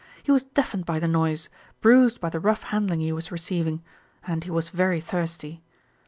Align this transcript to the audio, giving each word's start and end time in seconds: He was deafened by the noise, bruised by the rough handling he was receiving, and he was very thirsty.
He 0.23 0.31
was 0.31 0.41
deafened 0.43 0.83
by 0.83 0.97
the 0.97 1.07
noise, 1.07 1.47
bruised 1.79 2.19
by 2.19 2.29
the 2.31 2.39
rough 2.39 2.63
handling 2.63 3.01
he 3.01 3.11
was 3.11 3.31
receiving, 3.31 3.83
and 4.25 4.43
he 4.43 4.49
was 4.49 4.69
very 4.69 4.99
thirsty. 4.99 5.61